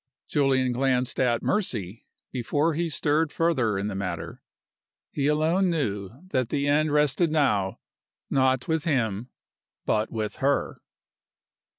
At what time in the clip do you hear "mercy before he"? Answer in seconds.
1.43-2.89